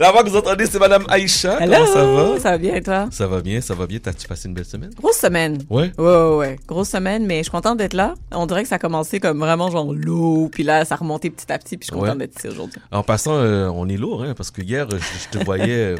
[0.00, 1.56] La voix que vous entendez, c'est Madame Aïcha.
[1.62, 2.40] Hello, Comment ça va?
[2.40, 3.06] Ça va bien et toi?
[3.12, 4.00] Ça va bien, ça va bien.
[4.00, 4.90] T'as-tu passé une belle semaine?
[5.00, 5.58] Grosse semaine.
[5.70, 5.92] Ouais.
[5.96, 6.56] Ouais, ouais, ouais.
[6.66, 8.14] Grosse semaine, mais je suis contente d'être là.
[8.32, 11.30] On dirait que ça a commencé comme vraiment genre lourd, puis là, ça a remonté
[11.30, 12.26] petit à petit, puis je suis contente Ouais.
[12.26, 12.80] d'être ici aujourd'hui.
[12.90, 15.94] En passant, euh, on est lourd, hein, parce que hier, je, je te voyais.
[15.94, 15.96] euh,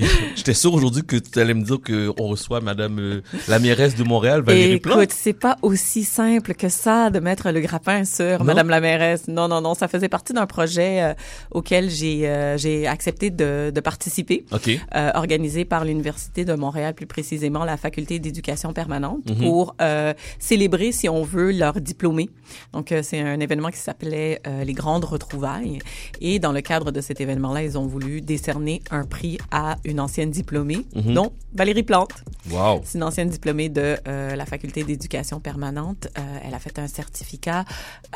[0.36, 4.04] J'étais sûr aujourd'hui que tu allais me dire qu'on reçoit Madame euh, la mairesse de
[4.04, 5.02] Montréal, Valérie Plante.
[5.02, 8.44] Écoute, c'est pas aussi simple que ça de mettre le grappin sur Non?
[8.46, 9.28] Madame la mairesse.
[9.28, 9.74] Non, non, non.
[9.74, 11.14] Ça faisait partie d'un projet euh,
[11.50, 14.44] auquel j'ai j'ai accepté de, de participer.
[14.52, 14.68] OK.
[14.94, 19.36] euh, organisé par l'Université de Montréal, plus précisément la Faculté d'éducation permanente, Mhm.
[19.38, 22.30] pour euh, célébrer, si on veut, leurs diplômés.
[22.72, 25.78] Donc, euh, c'est un événement qui s'appelait euh, les Grandes Retrouvailles.
[26.20, 30.00] Et dans le cadre de cet événement-là, ils ont voulu décerner un prix à une
[30.00, 32.12] ancienne diplômée, dont Valérie Plante.
[32.50, 32.80] Wow.
[32.84, 36.08] C'est une ancienne diplômée de euh, la Faculté d'éducation permanente.
[36.18, 37.64] Euh, elle a fait un certificat.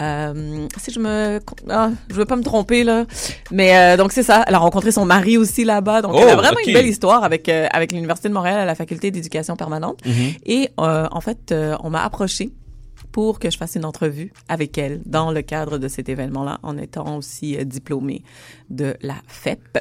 [0.03, 1.41] Euh, si je me...
[1.69, 3.07] Ah, je veux pas me tromper, là.
[3.51, 4.45] Mais euh, donc, c'est ça.
[4.47, 6.03] Elle a rencontré son mari aussi là-bas.
[6.03, 8.65] Donc, elle a Oh, vraiment une belle histoire avec, euh, avec l'Université de Montréal à
[8.65, 9.99] la Faculté d'éducation permanente.
[10.07, 10.33] Mhm.
[10.47, 12.53] Et euh, en fait, euh, on m'a approché
[13.11, 16.77] pour que je fasse une entrevue avec elle dans le cadre de cet événement-là, en
[16.79, 18.23] étant aussi euh, diplômée
[18.71, 19.79] de la FEP.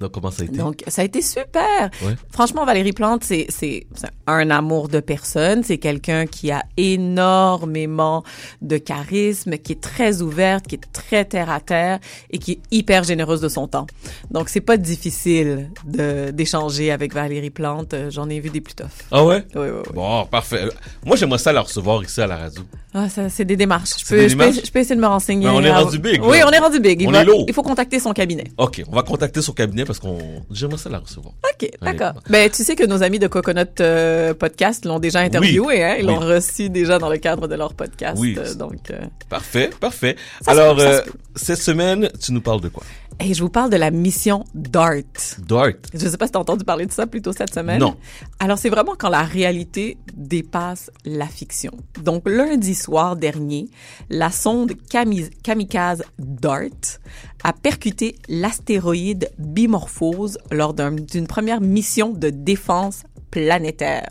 [0.00, 0.56] Donc, comment ça a été?
[0.58, 1.90] Donc, ça a été super.
[2.04, 2.14] Ouais.
[2.30, 3.86] Franchement, Valérie Plante, c'est, c'est,
[4.26, 5.62] un amour de personne.
[5.62, 8.22] C'est quelqu'un qui a énormément
[8.62, 11.98] de charisme, qui est très ouverte, qui est très terre à terre
[12.30, 13.86] et qui est hyper généreuse de son temps.
[14.30, 17.94] Donc, c'est pas difficile de, d'échanger avec Valérie Plante.
[17.94, 18.86] Euh, J'en ai vu des plus toughs.
[19.10, 19.44] Ah ouais?
[19.54, 19.92] Oui, oui, oui.
[19.94, 20.68] Bon, parfait.
[21.04, 22.62] Moi, j'aimerais ça la recevoir ici à la radio.
[22.94, 23.90] Ah, ça, c'est des démarches.
[23.98, 24.64] Je peux, des je peux, démarches?
[24.66, 25.46] je peux essayer de me renseigner.
[25.46, 26.46] Ben, on est rendu big, Oui, là.
[26.48, 27.00] on est rendu big.
[27.02, 27.44] Il, On va- est lourd.
[27.46, 28.44] il faut contacter son cabinet.
[28.58, 30.18] OK, on va contacter son cabinet parce qu'on...
[30.50, 31.34] J'aimerais ça la recevoir.
[31.52, 32.14] OK, d'accord.
[32.28, 35.96] Ben, tu sais que nos amis de Coconut euh, Podcast l'ont déjà interviewé, hein?
[35.98, 36.12] Ils Oui.
[36.14, 38.18] l'ont reçu déjà dans le cadre de leur podcast.
[38.20, 38.34] Oui.
[38.38, 38.98] euh, donc, euh,
[39.28, 40.16] Parfait, parfait.
[40.42, 41.02] Ça se Alors, peut,
[41.36, 42.82] se cette semaine, tu nous parles de quoi?
[43.18, 45.38] et je vous parle de la mission DART.
[45.38, 45.70] Dart.
[45.94, 47.80] Je sais pas si t'as entendu parler de ça plus tôt cette semaine.
[47.80, 47.96] Non.
[48.40, 51.72] Alors, c'est vraiment quand la réalité dépasse la fiction.
[52.02, 53.68] Donc, lundi soir dernier,
[54.10, 57.00] la sonde Kami- kamikaze DART
[57.44, 64.10] a percuté l'astéroïde Bimorphose lors d'un- d'une première mission de défense planétaire.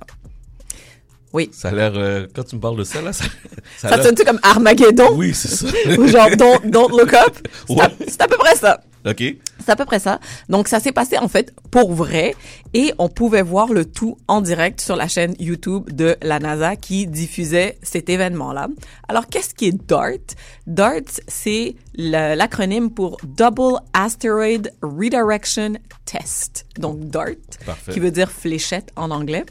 [1.34, 1.50] Oui.
[1.52, 1.94] Ça a l'air...
[1.96, 3.26] euh, quand tu me parles de ça, là, ça,
[3.78, 5.10] ça Ça sonne-tu comme Armageddon?
[5.16, 5.68] Oui, c'est ça.
[5.98, 7.36] Ou genre, don't, don't look up?
[7.68, 7.96] C'est à, Ouais.
[8.08, 8.80] c'est à peu près ça.
[9.06, 9.24] OK.
[9.60, 10.20] C'est à peu près ça.
[10.50, 12.36] Donc, ça s'est passé, en fait, pour vrai.
[12.74, 16.76] Et on pouvait voir le tout en direct sur la chaîne YouTube de la NASA
[16.76, 18.68] qui diffusait cet événement-là.
[19.08, 20.36] Alors, qu'est-ce qui est DART?
[20.68, 25.74] DART, c'est l'acronyme pour Double Asteroid Redirection
[26.06, 26.66] Test.
[26.78, 27.36] Donc, DART,
[27.66, 27.94] Parfait.
[27.94, 29.46] qui veut dire fléchette en anglais.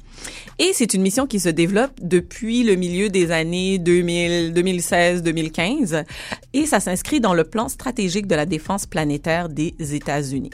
[0.59, 6.05] Et c'est une mission qui se développe depuis le milieu des années 2000, 2016, 2015.
[6.53, 10.51] Et ça s'inscrit dans le plan stratégique de la défense planétaire des États-Unis.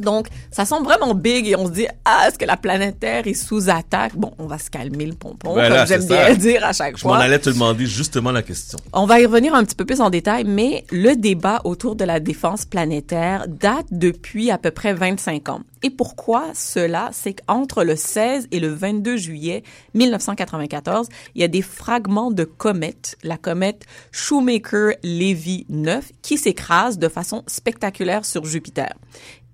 [0.00, 3.26] Donc, ça semble vraiment big et on se dit, ah, est-ce que la planète Terre
[3.26, 4.16] est sous attaque?
[4.16, 7.04] Bon, on va se calmer le pompon, Voilà, comme j'aime bien dire à chaque Je
[7.06, 7.22] m'en fois.
[7.22, 8.78] allais te demander justement la question.
[8.92, 12.04] On va y revenir un petit peu plus en détail, mais le débat autour de
[12.04, 15.60] la défense planétaire date depuis à peu près 25 ans.
[15.82, 17.08] Et pourquoi cela?
[17.12, 19.62] C'est qu'entre le 16 et le 22 juillet
[19.94, 27.08] 1994, il y a des fragments de comète, la comète Shoemaker-Levy 9, qui s'écrase de
[27.08, 28.92] façon spectaculaire sur Jupiter.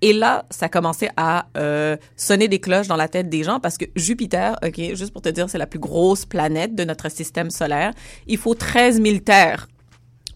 [0.03, 3.79] Et là, ça commençait à euh, sonner des cloches dans la tête des gens parce
[3.79, 7.51] que Jupiter, ok, juste pour te dire, c'est la plus grosse planète de notre système
[7.51, 7.93] solaire.
[8.27, 9.69] Il faut 13 000 terres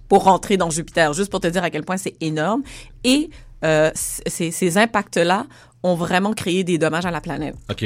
[0.08, 2.62] pour rentrer dans Jupiter, juste pour te dire à quel point c'est énorme.
[3.04, 3.30] Et
[3.64, 5.46] euh, ces, impacts-là
[5.82, 7.54] ont vraiment créé des dommages à la planète.
[7.70, 7.84] OK.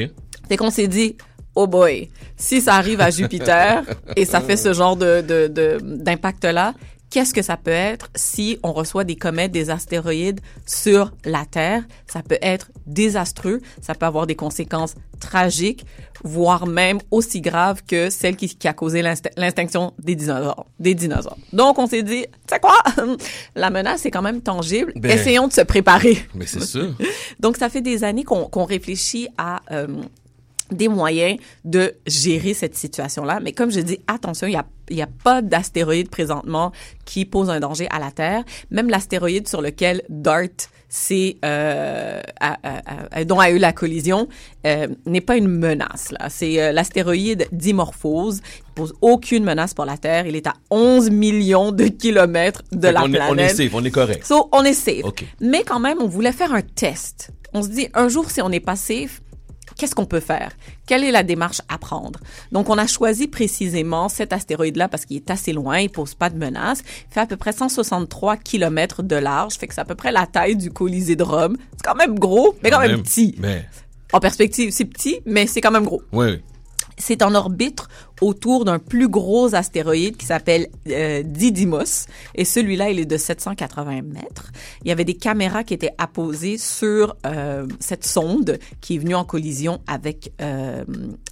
[0.48, 1.16] C'est qu'on s'est dit,
[1.54, 3.82] oh boy, si ça arrive à Jupiter
[4.16, 6.74] et ça fait ce genre de, de, de- d'impact-là,
[7.10, 11.84] qu'est-ce que ça peut être si on reçoit des comètes, des astéroïdes sur la Terre?
[12.06, 15.86] Ça peut être désastreux, ça peut avoir des conséquences tragiques,
[16.22, 19.02] voire même aussi graves que celle qui, qui a causé
[19.36, 20.66] l'extinction des dinosaures.
[20.78, 21.38] Des dinosaures.
[21.52, 22.76] Donc, on s'est dit, tu sais quoi?
[23.54, 24.92] La menace est quand même tangible.
[24.96, 25.12] Ben.
[25.12, 26.18] Essayons de se préparer.
[26.34, 26.94] Mais c'est sûr.
[27.40, 29.86] Donc, ça fait des années qu'on qu'on réfléchit à euh,
[30.70, 33.40] des moyens de gérer cette situation-là.
[33.42, 36.72] Mais comme je dis, attention, il n'y a, y a pas d'astéroïde présentement
[37.04, 38.44] qui pose un danger à la Terre.
[38.70, 40.48] Même l'astéroïde sur lequel DART
[40.88, 42.20] c'est euh,
[43.26, 44.28] dont a eu la collision
[44.64, 46.28] euh, n'est pas une menace là.
[46.30, 48.40] C'est euh, l'astéroïde Dimorphose.
[48.68, 50.26] Il pose aucune menace pour la Terre.
[50.26, 53.28] Il est à 11 millions de kilomètres de Fait la est- planète.
[53.30, 54.24] on est safe, on est correct.
[54.24, 55.02] So, on est safe.
[55.40, 57.30] Mais quand même, on voulait faire un test.
[57.52, 59.22] On se dit, un jour, si on n'est pas safe,
[59.76, 60.52] Qu'est-ce qu'on peut faire?
[60.86, 62.20] Quelle est la démarche à prendre?
[62.52, 66.30] Donc, on a choisi précisément cet astéroïde-là parce qu'il est assez loin, il pose pas
[66.30, 66.82] de menace.
[67.10, 70.12] Il fait à peu près 163 km de large, fait que c'est à peu près
[70.12, 71.56] la taille du Colisée de Rome.
[71.76, 73.34] C'est quand même gros, mais quand, même, petit.
[73.38, 73.66] Mais,
[74.12, 76.02] En perspective, c'est petit, mais c'est quand même gros.
[76.12, 76.40] oui.
[76.96, 77.82] C'est en orbite
[78.24, 82.06] autour d'un plus gros astéroïde qui s'appelle euh, Didymos.
[82.34, 84.50] Et celui-là, il est de 780 mètres.
[84.82, 89.14] Il y avait des caméras qui étaient apposées sur euh, cette sonde qui est venue
[89.14, 90.84] en collision avec euh,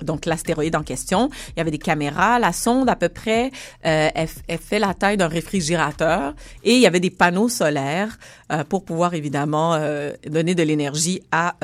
[0.03, 1.31] donc l'astéroïde en question.
[1.57, 2.39] Il y avait des caméras.
[2.39, 3.51] La sonde, à peu près,
[3.87, 6.35] euh, elle, elle fait la taille d'un réfrigérateur.
[6.63, 8.19] Et il y avait des panneaux solaires
[8.53, 11.57] euh, pour pouvoir évidemment euh, donner de l'énergie à...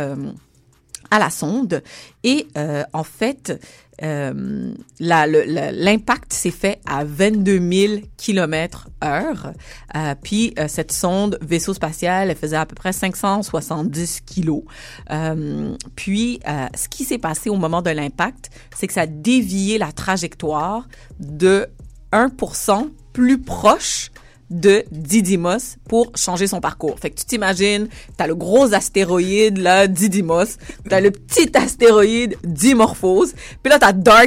[1.11, 1.83] à la sonde.
[2.25, 3.59] Et euh, en fait
[4.03, 9.53] euh, l'impact s'est fait à 22 000 km heure.
[9.97, 14.63] Euh, puis euh, cette sonde vaisseau spatial elle faisait à peu près 570 kilos.
[15.11, 19.07] Euh, puis euh, ce qui s'est passé au moment de l'impact c'est que ça a
[19.07, 20.87] dévié la trajectoire
[21.19, 21.67] de
[22.13, 24.11] 1% plus proche
[24.51, 26.99] de Didymos pour changer son parcours.
[26.99, 30.59] Fait que tu t'imagines, t'as le gros astéroïde, là, Didymos,
[30.89, 34.27] t'as le petit astéroïde Dimorphose, puis là, t'as Dart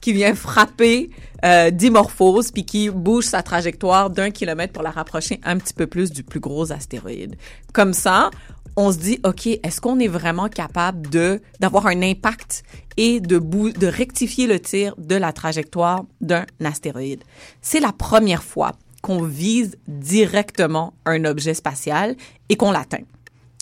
[0.00, 1.10] qui vient frapper
[1.44, 5.86] euh, Dimorphose, puis qui bouge sa trajectoire d'un kilomètre pour la rapprocher un petit peu
[5.86, 7.36] plus du plus gros astéroïde.
[7.72, 8.30] Comme ça,
[8.76, 12.62] on se dit, OK, est-ce qu'on est vraiment capable de d'avoir un impact
[12.96, 17.22] et de, de rectifier le tir de la trajectoire d'un astéroïde?
[17.60, 18.72] C'est la première fois
[19.02, 22.16] qu'on vise directement un objet spatial
[22.48, 23.04] et qu'on l'atteint.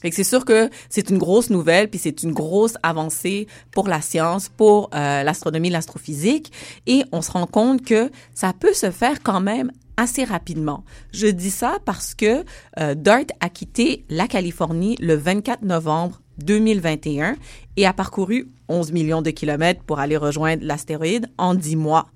[0.01, 3.89] Fait que c'est sûr que c'est une grosse nouvelle, puis c'est une grosse avancée pour
[3.89, 6.53] la science, pour euh, l'astronomie, l'astrophysique,
[6.87, 10.85] et on se rend compte que ça peut se faire quand même assez rapidement.
[11.13, 12.45] Je dis ça parce que
[12.79, 17.35] euh, DART a quitté la Californie le 24 novembre 2021
[17.77, 22.07] et a parcouru 11 millions de kilomètres pour aller rejoindre l'astéroïde en 10 mois.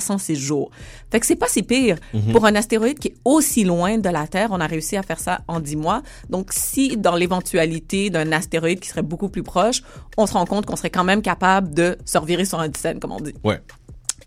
[0.00, 0.70] 306 jours.
[1.10, 1.96] Fait que c'est pas si pire.
[2.32, 5.18] Pour un astéroïde qui est aussi loin de la Terre, on a réussi à faire
[5.20, 6.02] ça en 10 mois.
[6.30, 9.82] Donc, si dans l'éventualité d'un astéroïde qui serait beaucoup plus proche,
[10.16, 13.00] on se rend compte qu'on serait quand même capable de se revirer sur un dizaine,
[13.00, 13.60] comme on dit, Ouais.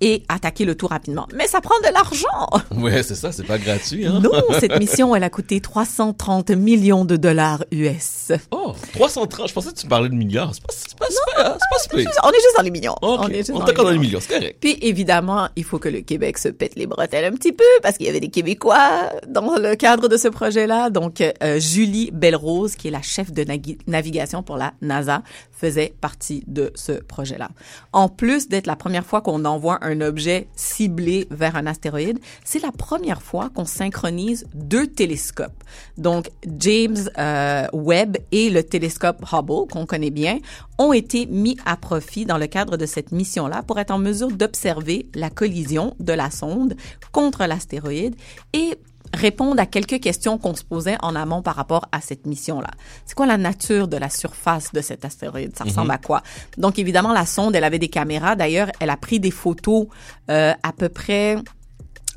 [0.01, 1.27] Et attaquer le tout rapidement.
[1.35, 2.25] Mais ça prend de l'argent!
[2.75, 4.19] Ouais, c'est ça, c'est pas gratuit, hein.
[4.21, 8.31] Non, cette mission, elle a coûté 330 millions de dollars US.
[8.51, 10.53] Oh, 330, je pensais que tu parlais de milliards.
[10.53, 12.11] C'est pas, c'est pas, c'est pas, c'est pas pire.
[12.23, 12.95] On est juste dans les millions.
[13.01, 14.19] Ok, On est juste on dans les millions.
[14.21, 14.57] c'est correct.
[14.59, 17.97] Puis évidemment, il faut que le Québec se pète les bretelles un petit peu parce
[17.97, 20.89] qu'il y avait des Québécois dans le cadre de ce projet-là.
[20.89, 23.45] Donc euh, Julie Belrose, qui est la chef de
[23.87, 25.21] navigation pour la NASA,
[25.55, 27.49] faisait partie de ce projet-là.
[27.93, 32.61] En plus d'être la première fois qu'on envoie un objet ciblé vers un astéroïde, c'est
[32.61, 35.63] la première fois qu'on synchronise deux télescopes.
[35.97, 36.29] Donc
[36.59, 40.39] James euh, Webb et le télescope Hubble, qu'on connaît bien,
[40.77, 44.31] ont été mis à profit dans le cadre de cette mission-là pour être en mesure
[44.31, 46.75] d'observer la collision de la sonde
[47.11, 48.15] contre l'astéroïde
[48.53, 48.77] et
[49.15, 52.69] répondre à quelques questions qu'on se posait en amont par rapport à cette mission-là.
[53.05, 55.55] C'est quoi la nature de la surface de cet astéroïde?
[55.57, 56.21] Ça ressemble à quoi?
[56.57, 58.35] Donc, évidemment, la sonde, elle avait des caméras.
[58.35, 59.87] D'ailleurs, elle a pris des photos
[60.29, 61.37] euh, à peu près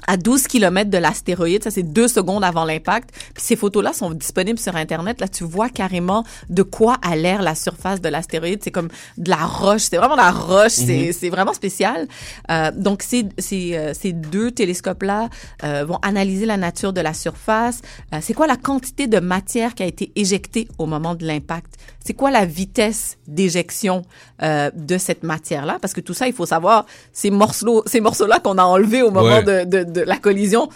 [0.07, 3.11] à 12 km de l'astéroïde, ça c'est deux secondes avant l'impact.
[3.35, 5.21] Puis ces photos-là sont disponibles sur Internet.
[5.21, 8.61] Là, tu vois carrément de quoi a l'air la surface de l'astéroïde.
[8.63, 9.83] C'est comme de la roche.
[9.83, 10.73] C'est vraiment de la roche.
[10.73, 12.07] C'est C'est vraiment spécial.
[12.51, 15.29] Euh, donc ces, ces, euh, ces deux télescopes-là
[15.65, 17.81] euh, vont analyser la nature de la surface.
[18.15, 21.75] Euh, c'est quoi la quantité de matière qui a été éjectée au moment de l'impact?
[22.09, 24.01] C'est quoi la vitesse d'éjection
[24.43, 25.77] euh, de cette matière-là?
[25.79, 29.11] Parce que tout ça, il faut savoir, ces morceaux, ces morceaux-là qu'on a enlevés au
[29.11, 29.43] moment Ouais.
[29.43, 30.71] de, de, de la collision,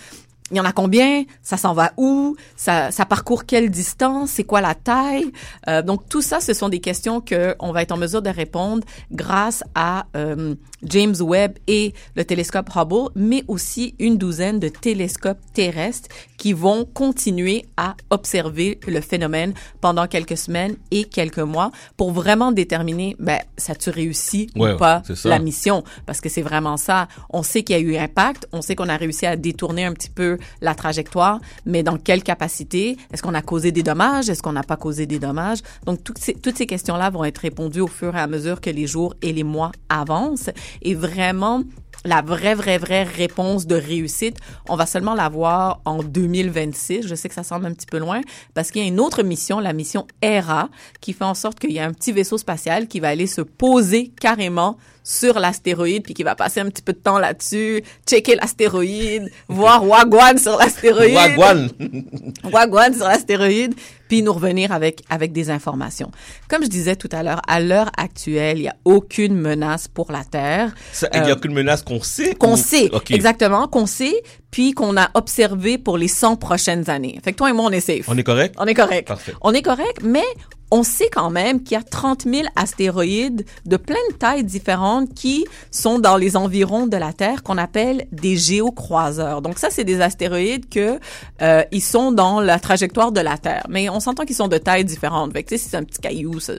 [0.52, 1.25] il y en a combien?
[1.42, 2.37] Ça s'en va où?
[2.56, 4.30] Ça, ça parcourt quelle distance?
[4.30, 5.32] C'est quoi la taille?
[5.66, 8.30] Euh, donc tout ça, ce sont des questions que on va être en mesure de
[8.30, 14.68] répondre grâce à euh, James Webb et le télescope Hubble, mais aussi une douzaine de
[14.68, 21.71] télescopes terrestres qui vont continuer à observer le phénomène pendant quelques semaines et quelques mois
[21.97, 25.85] pour vraiment déterminer, ben, ça tu réussi Ouais, ou pas la mission?
[26.04, 27.09] Parce que c'est vraiment ça.
[27.30, 29.92] On sait qu'il y a eu impact, on sait qu'on a réussi à détourner un
[29.92, 32.96] petit peu la trajectoire, mais dans quelle capacité?
[33.12, 34.28] Est-ce qu'on a causé des dommages?
[34.28, 35.61] Est-ce qu'on n'a pas causé des dommages?
[35.87, 38.70] Donc toutes ces, toutes ces questions-là vont être répondues au fur et à mesure que
[38.70, 40.50] les jours et les mois avancent.
[40.82, 41.62] Et vraiment
[42.04, 47.06] la vraie, vraie, vraie réponse de réussite, on va seulement la voir en 2026.
[47.06, 48.21] Je sais que ça semble un petit peu loin
[48.54, 50.68] parce qu'il y a une autre mission, la mission ERA,
[51.00, 53.40] qui fait en sorte qu'il y a un petit vaisseau spatial qui va aller se
[53.40, 58.37] poser carrément sur l'astéroïde puis qui va passer un petit peu de temps là-dessus, checker
[58.37, 61.14] l'astéroïde, voir Wagwan sur l'astéroïde.
[61.14, 61.71] Wagwan.
[62.52, 63.75] Wagwan sur l'astéroïde.
[64.12, 66.11] Puis nous revenir avec avec des informations.
[66.47, 70.12] Comme je disais tout à l'heure, à l'heure actuelle, il y a aucune menace pour
[70.12, 70.75] la Terre.
[70.92, 72.35] Ça, il n'y a aucune menace qu'on sait.
[72.35, 77.19] Qu'on sait, exactement, qu'on sait, puis qu'on a observé pour les 100 prochaines années.
[77.25, 78.07] Fait que toi et moi, on est safe.
[78.07, 78.54] On est correct?
[78.59, 79.09] On est correct.
[79.09, 79.33] Parfait.
[79.40, 80.26] On est correct, mais
[80.72, 85.12] on sait quand même qu'il y a 30 000 astéroïdes de plein de tailles différentes
[85.12, 89.42] qui sont dans les environs de la Terre qu'on appelle des géocroiseurs.
[89.42, 90.98] Donc ça, c'est des astéroïdes que
[91.42, 94.56] euh, ils sont dans la trajectoire de la Terre, mais on s'entend qu'ils sont de
[94.56, 95.34] tailles différentes.
[95.34, 96.54] Fait que si c'est un petit caillou, ça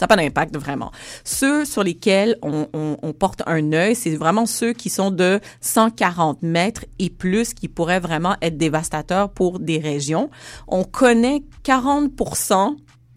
[0.00, 0.90] n'a pas d'impact vraiment.
[1.24, 5.40] Ceux sur lesquels on, on, on porte un œil, c'est vraiment ceux qui sont de
[5.60, 10.30] 140 mètres et plus, qui pourraient vraiment être dévastateurs pour des régions.
[10.68, 12.12] On connaît 40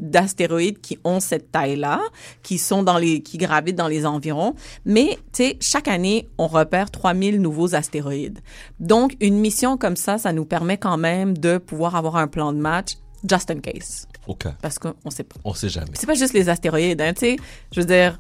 [0.02, 2.02] d'astéroïdes qui ont cette taille-là,
[2.44, 4.56] qui sont dans les, qui gravitent dans les environs.
[4.86, 8.40] Mais, tu sais, chaque année, on repère 3000 nouveaux astéroïdes.
[8.80, 12.52] Donc, une mission comme ça, ça nous permet quand même de pouvoir avoir un plan
[12.52, 14.08] de match just in case.
[14.28, 14.48] OK.
[14.62, 15.36] Parce qu'on sait pas.
[15.44, 15.92] On sait jamais.
[15.94, 17.36] C'est pas juste les astéroïdes, hein, tu sais.
[17.72, 18.20] Je veux dire,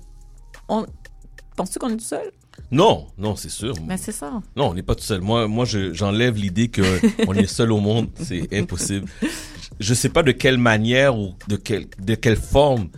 [0.67, 0.85] on,
[1.55, 2.31] penses-tu qu'on est tout seul?
[2.71, 3.73] Non, non, c'est sûr.
[3.85, 4.41] Mais c'est ça.
[4.55, 5.21] Non, on n'est pas tout seul.
[5.21, 6.81] Moi, moi, j'enlève l'idée que
[7.27, 8.09] on est seul au monde.
[8.15, 9.07] C'est impossible.
[9.79, 12.89] Je sais pas de quelle manière ou de quelle, de quelle forme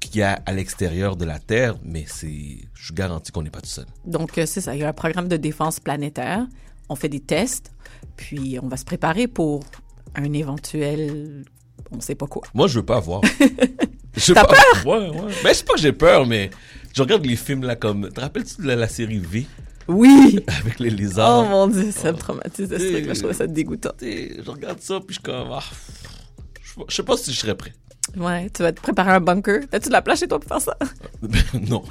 [0.00, 3.60] qu'il y a à l'extérieur de la Terre, mais c'est, je garantis qu'on n'est pas
[3.60, 3.86] tout seul.
[4.06, 4.74] Donc, euh, c'est ça.
[4.74, 6.46] Il y a un programme de défense planétaire.
[6.88, 7.72] On fait des tests,
[8.16, 9.62] puis on va se préparer pour
[10.14, 11.44] un éventuel,
[11.92, 12.42] on sait pas quoi.
[12.54, 13.20] Moi, je veux pas voir.
[14.34, 14.56] T'as peur?
[14.86, 15.32] Ouais, ouais.
[15.44, 16.50] Mais c'est pas que j'ai peur, mais
[16.94, 19.46] je regarde les films là comme, te rappelles-tu de la, la série V?
[19.88, 20.40] Oui!
[20.46, 21.44] Avec les lézards.
[21.44, 23.14] Oh mon dieu, ça me traumatise de ce truc-là.
[23.14, 23.92] Je trouvais ça dégoûtant.
[24.00, 25.62] Je regarde ça, puis je suis comme, ah,
[26.88, 27.72] je- sais pas si je serais prêt.
[28.16, 29.60] Ouais, tu vas te préparer un bunker.
[29.70, 30.76] T'as-tu de la place chez toi pour faire ça?
[31.70, 31.84] non.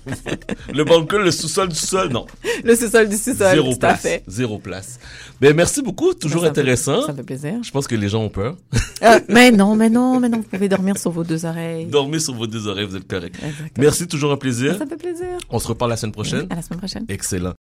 [0.74, 2.26] Le bunker, le sous-sol du sol, non.
[2.66, 3.52] Le sous-sol du sous-sol.
[3.54, 4.02] Zéro tout à place.
[4.02, 4.24] fait.
[4.28, 5.00] Zéro place.
[5.40, 6.14] Ben, merci beaucoup.
[6.14, 7.04] Toujours Ça me fait- intéressant.
[7.06, 7.54] Ça me fait plaisir.
[7.64, 8.58] Je pense que les gens ont peur.
[9.04, 10.40] Euh, mais non, mais non, mais non.
[10.40, 11.86] Vous pouvez dormir sur vos deux oreilles.
[11.86, 13.36] Dormez sur vos deux oreilles, vous êtes correct.
[13.36, 13.70] Exactement.
[13.78, 14.78] Merci, toujours un plaisir.
[14.78, 15.28] Ça me fait plaisir.
[15.50, 16.48] On se reparle la semaine prochaine.
[16.50, 17.06] À la semaine prochaine.
[17.08, 17.54] Excellent.